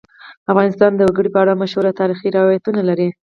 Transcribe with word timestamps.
افغانستان 0.51 0.91
د 0.95 1.01
وګړي 1.07 1.29
په 1.33 1.39
اړه 1.43 1.59
مشهور 1.61 1.85
تاریخی 1.99 2.29
روایتونه 2.37 2.81
لري. 2.89 3.09